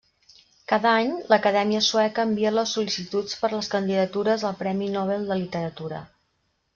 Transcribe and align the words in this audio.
Cada 0.71 0.91
any, 0.99 1.09
l'Acadèmia 1.33 1.81
Sueca 1.87 2.25
envia 2.29 2.53
les 2.55 2.73
sol·licituds 2.77 3.35
per 3.41 3.51
les 3.51 3.69
candidatures 3.73 4.47
al 4.51 4.57
Premi 4.63 4.89
Nobel 4.97 5.29
de 5.33 5.39
Literatura. 5.43 6.01